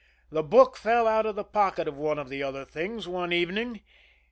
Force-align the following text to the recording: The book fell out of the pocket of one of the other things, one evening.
The 0.31 0.41
book 0.41 0.77
fell 0.77 1.05
out 1.07 1.27
of 1.27 1.35
the 1.35 1.43
pocket 1.43 1.87
of 1.87 1.95
one 1.95 2.17
of 2.17 2.27
the 2.29 2.41
other 2.41 2.65
things, 2.65 3.07
one 3.07 3.31
evening. 3.31 3.81